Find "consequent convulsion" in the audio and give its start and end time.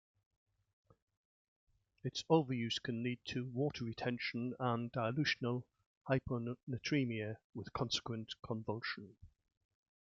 7.73-9.15